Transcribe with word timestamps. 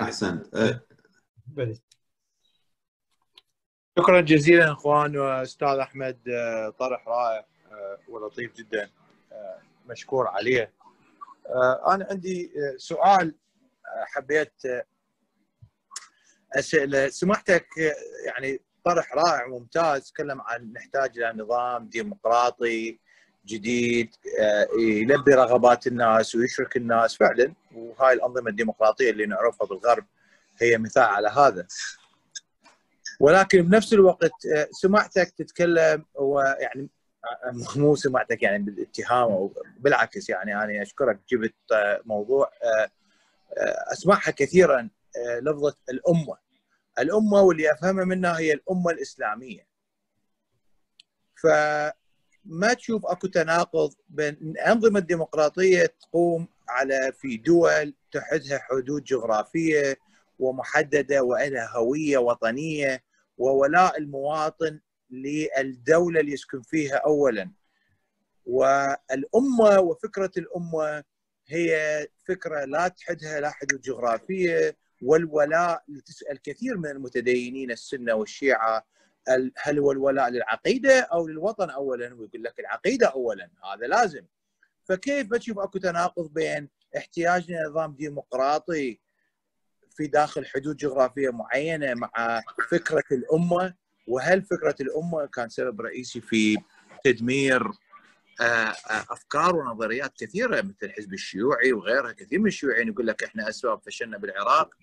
أحسنت. 0.00 0.54
أه. 0.54 0.80
شكرا 3.98 4.20
جزيلا 4.20 4.72
أخوان 4.72 5.16
وأستاذ 5.16 5.78
أحمد 5.78 6.28
آه، 6.28 6.68
طرح 6.68 7.08
رائع 7.08 7.46
آه، 7.72 7.98
ولطيف 8.08 8.52
جدا 8.56 8.90
مشكور 9.86 10.28
عليه. 10.28 10.72
أنا 11.88 12.06
عندي 12.10 12.52
سؤال 12.76 13.34
حبيت 13.86 14.52
أسأله. 16.52 17.08
سمحتك 17.08 17.66
يعني 18.26 18.60
طرح 18.84 19.14
رائع 19.14 19.46
وممتاز 19.46 20.10
تكلم 20.10 20.40
عن 20.40 20.72
نحتاج 20.72 21.18
إلى 21.18 21.42
نظام 21.42 21.88
ديمقراطي 21.88 23.00
جديد 23.46 24.14
يلبي 24.78 25.34
رغبات 25.34 25.86
الناس 25.86 26.34
ويشرك 26.34 26.76
الناس. 26.76 27.16
فعلا 27.16 27.54
وهاي 27.74 28.14
الأنظمة 28.14 28.50
الديمقراطية 28.50 29.10
اللي 29.10 29.26
نعرفها 29.26 29.66
بالغرب 29.66 30.04
هي 30.58 30.78
مثال 30.78 31.02
على 31.02 31.28
هذا. 31.28 31.66
ولكن 33.20 33.62
بنفس 33.62 33.92
الوقت 33.92 34.32
سمعتك 34.70 35.30
تتكلم 35.30 36.04
ويعني 36.14 36.88
مو 37.76 37.96
سمعتك 37.96 38.42
يعني 38.42 38.58
بالاتهام 38.58 39.32
أو 39.32 39.52
بالعكس 39.78 40.28
يعني. 40.28 40.64
أنا 40.64 40.82
أشكرك 40.82 41.20
جبت 41.28 41.54
موضوع 42.04 42.50
أسمعها 43.92 44.30
كثيرا 44.30 44.88
لفظة 45.42 45.76
الأمة. 45.90 46.36
الأمة 46.98 47.40
واللي 47.40 47.72
أفهمها 47.72 48.04
منها 48.04 48.38
هي 48.38 48.52
الأمة 48.52 48.90
الإسلامية. 48.90 49.66
فما 52.44 52.74
تشوف 52.74 53.06
أكو 53.06 53.26
تناقض 53.26 53.94
بين 54.08 54.34
الانظمه 54.34 54.98
الديمقراطيه 54.98 55.86
تقوم 55.86 56.48
على 56.68 57.12
في 57.20 57.36
دول 57.36 57.94
تحدها 58.12 58.58
حدود 58.58 59.04
جغرافية 59.04 59.96
ومحددة 60.38 61.22
وإلها 61.22 61.70
هوية 61.76 62.18
وطنية 62.18 63.02
وولاء 63.38 63.98
المواطن 63.98 64.80
للدولة 65.10 66.20
اللي 66.20 66.32
يسكن 66.32 66.62
فيها 66.62 66.96
اولا. 66.96 67.50
والأمة 68.46 69.80
وفكرة 69.80 70.30
الأمة 70.36 71.04
هي 71.48 72.06
فكرة 72.28 72.64
لا 72.64 72.88
تحدها 72.88 73.40
لا 73.40 73.50
حدود 73.50 73.80
جغرافية 73.80 74.76
والولاء 75.02 75.84
تسال 76.06 76.42
كثير 76.42 76.76
من 76.76 76.86
المتدينين 76.90 77.70
السنة 77.70 78.14
والشيعة 78.14 78.86
هل 79.62 79.78
هو 79.78 79.92
الولاء 79.92 80.28
للعقيدة 80.30 81.00
أو 81.00 81.28
للوطن 81.28 81.70
اولا؟ 81.70 82.14
ويقول 82.14 82.42
لك 82.42 82.60
العقيدة 82.60 83.06
اولا 83.06 83.50
هذا 83.64 83.86
لازم. 83.86 84.24
فكيف 84.84 85.26
بتشوف 85.26 85.58
أكو 85.58 85.78
تناقض 85.78 86.32
بين 86.32 86.68
احتياجنا 86.96 87.56
لنظام 87.56 87.94
ديمقراطي 87.94 89.00
في 89.90 90.06
داخل 90.06 90.46
حدود 90.46 90.76
جغرافية 90.76 91.30
معينة 91.30 91.94
مع 91.94 92.42
فكرة 92.70 93.04
الأمة؟ 93.12 93.74
وهل 94.08 94.42
فكرة 94.42 94.76
الأمة 94.80 95.26
كان 95.26 95.48
سبب 95.48 95.80
رئيسي 95.80 96.20
في 96.20 96.56
تدمير 97.04 97.70
أفكار 99.10 99.56
ونظريات 99.56 100.12
كثيرة 100.18 100.62
مثل 100.62 100.76
الحزب 100.82 101.12
الشيوعي 101.12 101.72
وغيرها 101.72 102.12
كثير 102.12 102.38
من 102.38 102.46
الشيوعيين 102.46 102.88
يقول 102.88 103.06
لك 103.06 103.22
إحنا 103.22 103.48
أسباب 103.48 103.82
فشلنا 103.82 104.18
بالعراق 104.18 104.74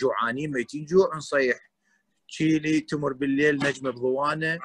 جوعانين 0.00 0.50
ميتين 0.52 0.84
جوع 0.84 1.16
نصيح 1.16 1.70
تشيلي 2.34 2.80
تمر 2.80 3.12
بالليل 3.12 3.56
نجمة 3.56 3.90
بضوانه 3.90 4.58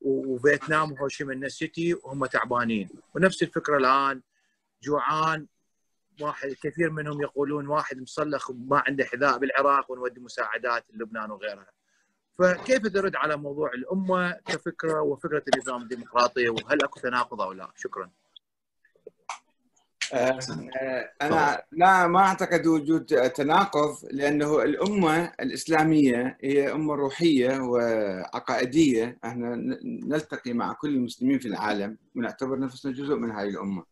وفيتنام 0.00 0.92
وهوشيمينا 0.92 1.48
سيتي 1.48 1.94
وهم 1.94 2.26
تعبانين 2.26 2.88
ونفس 3.14 3.42
الفكرة 3.42 3.76
الآن 3.76 4.22
جوعان 4.82 5.46
واحد 6.20 6.56
كثير 6.62 6.90
منهم 6.90 7.22
يقولون 7.22 7.66
واحد 7.66 8.00
مصلخ 8.00 8.50
ما 8.50 8.82
عنده 8.86 9.04
حذاء 9.04 9.38
بالعراق 9.38 9.90
ونودي 9.90 10.20
مساعدات 10.20 10.84
لبنان 10.94 11.30
وغيرها 11.30 11.66
فكيف 12.38 12.86
ترد 12.86 13.16
على 13.16 13.36
موضوع 13.36 13.70
الأمة 13.74 14.32
كفكرة 14.32 15.00
وفكرة 15.00 15.42
النظام 15.54 15.82
الديمقراطي 15.82 16.48
وهل 16.48 16.82
أكو 16.84 17.00
تناقض 17.00 17.40
أو 17.40 17.52
لا؟ 17.52 17.70
شكرا. 17.76 18.10
أنا 21.22 21.62
لا 21.72 22.06
ما 22.06 22.20
أعتقد 22.20 22.66
وجود 22.66 23.04
تناقض 23.30 23.96
لأنه 24.10 24.62
الأمة 24.62 25.32
الإسلامية 25.40 26.38
هي 26.40 26.72
أمة 26.72 26.94
روحية 26.94 27.58
وعقائدية. 27.60 29.18
إحنا 29.24 29.56
نلتقي 29.84 30.52
مع 30.52 30.72
كل 30.72 30.94
المسلمين 30.94 31.38
في 31.38 31.48
العالم 31.48 31.98
ونعتبر 32.16 32.58
نفسنا 32.58 32.92
جزء 32.92 33.16
من 33.16 33.30
هذه 33.30 33.48
الأمة. 33.48 33.84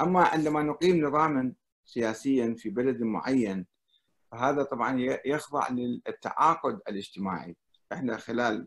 أما 0.00 0.24
عندما 0.24 0.62
نقيم 0.62 1.06
نظاما 1.06 1.52
سياسيا 1.84 2.54
في 2.58 2.70
بلد 2.70 3.02
معين 3.02 3.66
فهذا 4.32 4.62
طبعا 4.62 5.18
يخضع 5.26 5.68
للتعاقد 5.70 6.80
الاجتماعي. 6.88 7.56
إحنا 7.92 8.16
خلال 8.16 8.66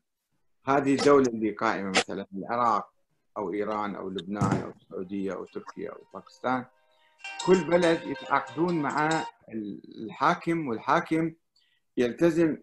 هذه 0.65 0.95
الدولة 0.95 1.27
اللي 1.27 1.51
قائمة 1.51 1.89
مثلا 1.89 2.27
العراق 2.37 2.89
أو 3.37 3.53
إيران 3.53 3.95
أو 3.95 4.09
لبنان 4.09 4.61
أو 4.61 4.69
السعودية 4.81 5.33
أو 5.33 5.45
تركيا 5.45 5.91
أو 5.91 6.03
باكستان 6.13 6.65
كل 7.45 7.63
بلد 7.63 8.03
يتعاقدون 8.03 8.81
مع 8.81 9.25
الحاكم 9.97 10.67
والحاكم 10.67 11.33
يلتزم 11.97 12.57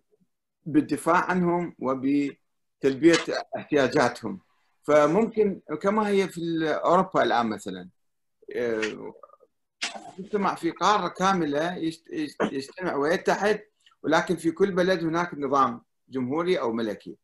بالدفاع 0.64 1.30
عنهم 1.30 1.76
وبتلبية 1.78 3.18
احتياجاتهم 3.56 4.40
فممكن 4.82 5.60
كما 5.82 6.08
هي 6.08 6.28
في 6.28 6.40
أوروبا 6.84 7.22
الآن 7.22 7.46
مثلا 7.46 7.88
يجتمع 10.18 10.54
في 10.54 10.70
قارة 10.70 11.08
كاملة 11.08 11.76
يجتمع 12.52 12.94
ويتحد 12.94 13.60
ولكن 14.02 14.36
في 14.36 14.50
كل 14.50 14.70
بلد 14.70 15.04
هناك 15.04 15.34
نظام 15.34 15.82
جمهوري 16.08 16.60
أو 16.60 16.72
ملكي. 16.72 17.16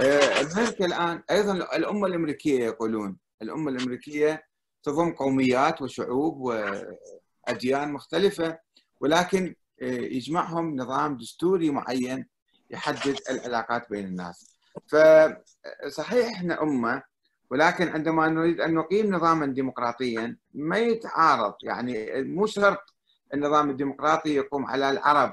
أمريكا 0.00 0.86
الآن 0.86 1.22
أيضا 1.30 1.52
الأمة 1.52 2.06
الأمريكية 2.06 2.64
يقولون 2.64 3.16
الأمة 3.42 3.70
الأمريكية 3.70 4.46
تضم 4.84 5.10
قوميات 5.10 5.82
وشعوب 5.82 6.40
وأديان 6.40 7.92
مختلفة 7.92 8.58
ولكن 9.00 9.54
يجمعهم 9.82 10.76
نظام 10.76 11.16
دستوري 11.16 11.70
معين 11.70 12.26
يحدد 12.70 13.18
العلاقات 13.30 13.90
بين 13.90 14.04
الناس. 14.04 14.56
فصحيح 14.88 16.32
إحنا 16.32 16.62
أمة 16.62 17.02
ولكن 17.50 17.88
عندما 17.88 18.28
نريد 18.28 18.60
أن 18.60 18.74
نقيم 18.74 19.14
نظاما 19.14 19.46
ديمقراطيا 19.46 20.36
ما 20.54 20.78
يتعارض. 20.78 21.54
يعني 21.62 22.22
مو 22.22 22.46
شرط 22.46 22.94
النظام 23.34 23.70
الديمقراطي 23.70 24.34
يقوم 24.34 24.66
على 24.66 24.90
العرب 24.90 25.32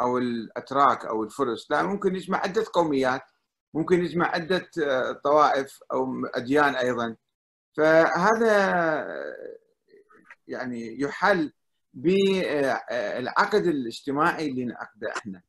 أو 0.00 0.18
الأتراك 0.18 1.06
أو 1.06 1.22
الفرس. 1.22 1.70
لا 1.70 1.82
ممكن 1.82 2.16
يجمع 2.16 2.38
عدة 2.38 2.64
قوميات 2.72 3.22
ممكن 3.74 4.04
يجمع 4.04 4.26
عدة 4.26 4.70
طوائف 5.24 5.78
أو 5.92 6.26
أديان 6.34 6.74
أيضا. 6.74 7.16
فهذا 7.76 8.56
يعني 10.48 11.00
يحل 11.00 11.52
بالعقد 11.94 13.66
الاجتماعي 13.66 14.46
اللي 14.46 14.64
نعقده 14.64 15.12
إحنا. 15.16 15.42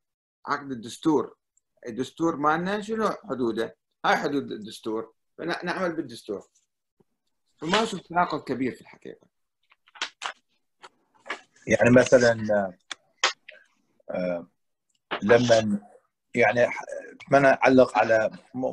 عقد 0.46 0.72
الدستور. 0.72 1.38
الدستور 1.88 2.36
مالنا 2.36 2.82
شنو 2.82 3.10
حدوده؟ 3.10 3.78
هاي 4.06 4.16
حدود 4.16 4.52
الدستور. 4.52 5.14
فنعمل 5.38 5.96
بالدستور. 5.96 6.48
فما 7.58 7.84
أشوف 7.84 8.02
تناقض 8.02 8.44
كبير 8.44 8.76
في 8.76 8.82
الحقيقة. 8.82 9.28
يعني 11.68 11.90
مثلا 11.90 12.34
لما 15.22 15.80
يعني 16.36 16.68
اتمنى 17.28 17.48
أعلق 17.48 17.98
على 17.98 18.32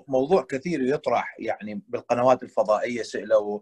موضوع 0.08 0.42
كثير 0.42 0.82
يطرح 0.82 1.36
يعني 1.38 1.82
بالقنوات 1.88 2.42
الفضائية 2.42 3.02
سألوا 3.02 3.60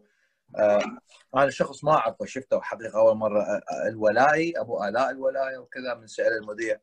أنا 1.34 1.50
شخص 1.50 1.84
ما 1.84 1.92
أعرفه 1.92 2.24
شفته 2.24 2.60
حقيقة 2.60 2.98
أول 2.98 3.16
مرة 3.16 3.42
الولائي 3.88 4.52
أبو 4.60 4.84
آلاء 4.84 5.10
الولايه 5.10 5.58
وكذا 5.58 5.94
من 5.94 6.06
سأل 6.06 6.32
المذيع 6.32 6.80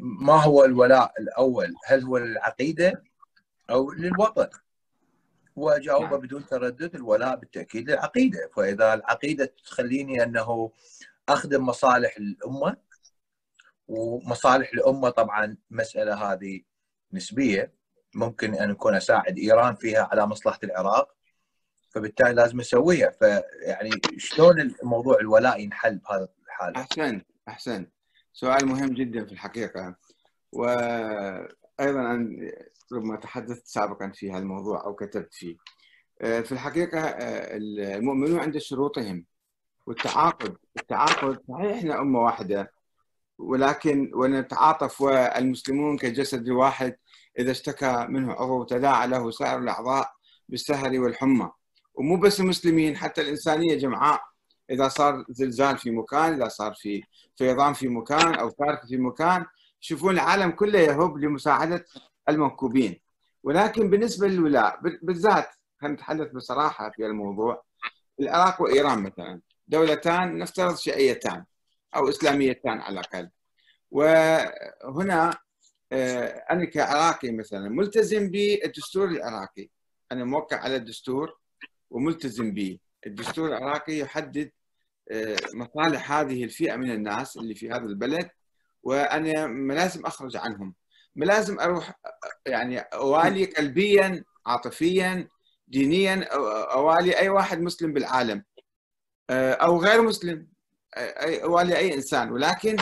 ما 0.00 0.42
هو 0.42 0.64
الولاء 0.64 1.12
الأول؟ 1.18 1.74
هل 1.86 2.02
هو 2.02 2.18
للعقيدة 2.18 3.02
أو 3.70 3.92
للوطن؟ 3.92 4.48
وجاوب 5.56 6.14
بدون 6.14 6.46
تردد 6.46 6.94
الولاء 6.94 7.36
بالتأكيد 7.36 7.90
للعقيدة، 7.90 8.50
فإذا 8.56 8.94
العقيدة 8.94 9.54
تخليني 9.64 10.22
أنه 10.22 10.70
أخدم 11.28 11.66
مصالح 11.66 12.16
الأمة 12.16 12.76
ومصالح 13.88 14.70
الأمة 14.74 15.10
طبعا 15.10 15.56
مسألة 15.70 16.14
هذه 16.14 16.60
نسبية. 17.12 17.72
ممكن 18.14 18.54
أن 18.54 18.70
أكون 18.70 18.94
أساعد 18.94 19.38
إيران 19.38 19.74
فيها 19.74 20.08
على 20.12 20.26
مصلحة 20.26 20.58
العراق 20.64 21.14
فبالتالي 21.90 22.32
لازم 22.32 22.60
أسويها. 22.60 23.10
فيعني 23.10 23.90
شلون 24.16 24.60
الموضوع 24.60 25.20
الولاء 25.20 25.60
ينحل 25.60 25.98
بهذا 25.98 26.28
الحال؟ 26.46 26.76
احسنت 26.76 27.26
احسنت 27.48 27.90
سؤال 28.32 28.66
مهم 28.66 28.94
جدا 28.94 29.26
في 29.26 29.32
الحقيقة. 29.32 29.96
وأيضا 30.52 32.28
ربما 32.92 33.16
تحدثت 33.16 33.66
سابقا 33.66 34.12
في 34.14 34.32
هذا 34.32 34.38
الموضوع 34.38 34.84
أو 34.84 34.94
كتبت 34.94 35.34
فيه. 35.34 35.56
في 36.20 36.52
الحقيقة 36.52 37.00
المؤمنون 37.98 38.38
عند 38.38 38.58
شروطهم 38.58 39.24
والتعاقد، 39.86 40.56
التعاقد 40.76 41.38
صحيح 41.48 41.76
إحنا 41.76 42.00
أمة 42.00 42.20
واحدة 42.20 42.72
ولكن 43.38 44.10
ونتعاطف 44.14 45.00
والمسلمون 45.00 45.98
كجسد 45.98 46.48
واحد 46.48 46.96
إذا 47.38 47.50
اشتكى 47.50 48.06
منه 48.08 48.32
عضو 48.32 48.64
تداعى 48.64 49.06
له 49.08 49.30
سائر 49.30 49.58
الأعضاء 49.58 50.12
بالسهر 50.48 51.00
والحمى. 51.00 51.50
ومو 51.94 52.16
بس 52.16 52.40
المسلمين 52.40 52.96
حتى 52.96 53.20
الإنسانية 53.20 53.78
جمعاء. 53.78 54.20
إذا 54.70 54.88
صار 54.88 55.24
زلزال 55.28 55.78
في 55.78 55.90
مكان 55.90 56.32
إذا 56.32 56.48
صار 56.48 56.74
في 56.74 57.02
فيضان 57.36 57.72
في 57.72 57.88
مكان 57.88 58.34
أو 58.34 58.50
كارثة 58.50 58.86
في 58.88 58.96
مكان 58.96 59.46
يشوفون 59.82 60.14
العالم 60.14 60.50
كله 60.50 60.78
يهب 60.78 61.16
لمساعدة 61.16 61.84
المنكوبين 62.28 63.00
ولكن 63.42 63.90
بالنسبة 63.90 64.28
للولاء 64.28 64.80
بالذات 65.02 65.48
خلينا 65.80 65.94
نتحدث 65.94 66.32
بصراحة 66.32 66.90
في 66.90 67.06
الموضوع. 67.06 67.62
العراق 68.20 68.62
وإيران 68.62 69.02
مثلا 69.02 69.40
دولتان 69.68 70.38
نفترض 70.38 70.76
شيعيتان 70.76 71.44
أو 71.96 72.08
إسلاميتان 72.08 72.80
على 72.80 73.00
الأقل. 73.00 73.30
وهنا 73.90 75.38
آه، 75.92 76.26
أنا 76.50 76.64
كعراقي 76.64 77.32
مثلا 77.32 77.68
ملتزم 77.68 78.30
بالدستور 78.30 79.08
العراقي. 79.08 79.68
أنا 80.12 80.24
موقع 80.24 80.56
على 80.56 80.76
الدستور 80.76 81.38
وملتزم 81.90 82.54
به. 82.54 82.78
الدستور 83.06 83.48
العراقي 83.48 83.98
يحدد 83.98 84.50
آه، 85.10 85.36
مصالح 85.54 86.12
هذه 86.12 86.44
الفئة 86.44 86.76
من 86.76 86.90
الناس 86.90 87.36
اللي 87.36 87.54
في 87.54 87.70
هذا 87.70 87.84
البلد 87.84 88.30
وأنا 88.82 89.72
لازم 89.74 90.06
أخرج 90.06 90.36
عنهم. 90.36 90.74
لازم 91.16 91.60
أروح 91.60 92.00
يعني 92.46 92.78
أوالي 92.78 93.44
قلبيا 93.44 94.24
عاطفيا 94.46 95.28
دينيا 95.68 96.24
أوالي 96.74 97.18
أي 97.18 97.28
واحد 97.28 97.60
مسلم 97.60 97.92
بالعالم. 97.92 98.44
آه، 99.30 99.52
أو 99.52 99.78
غير 99.78 100.02
مسلم. 100.02 100.53
أوالي 101.42 101.76
أي 101.76 101.94
إنسان 101.94 102.32
ولكن 102.32 102.76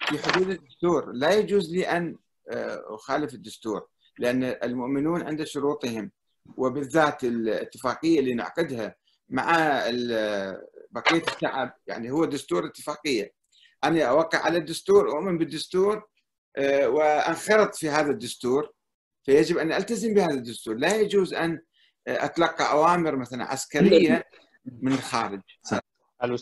في 0.00 0.32
حدود 0.32 0.50
الدستور. 0.50 1.12
لا 1.12 1.30
يجوز 1.34 1.74
لي 1.74 1.88
أن 1.88 2.16
آه، 2.50 2.82
أخالف 2.86 3.34
الدستور 3.34 3.86
لأن 4.18 4.44
المؤمنون 4.44 5.22
عند 5.22 5.44
شروطهم 5.44 6.10
وبالذات 6.56 7.24
الاتفاقية 7.24 8.20
اللي 8.20 8.34
نعقدها 8.34 8.94
مع 9.28 9.76
بقية 10.90 11.22
الشعب. 11.34 11.76
يعني 11.86 12.10
هو 12.10 12.24
دستور 12.24 12.66
اتفاقية. 12.66 13.32
أنا 13.84 14.02
أوقع 14.02 14.38
على 14.38 14.58
الدستور 14.58 15.10
أؤمن 15.10 15.38
بالدستور 15.38 16.08
آه، 16.56 16.88
وأنخرط 16.88 17.74
في 17.74 17.88
هذا 17.88 18.10
الدستور. 18.10 18.72
فيجب 19.24 19.58
أن 19.58 19.72
ألتزم 19.72 20.14
بهذا 20.14 20.34
الدستور. 20.34 20.74
لا 20.74 20.96
يجوز 20.96 21.34
أن 21.34 21.60
أتلقى 22.08 22.72
أوامر 22.72 23.16
مثلا 23.16 23.44
عسكرية 23.44 24.24
من 24.82 24.92
الخارج. 24.92 25.40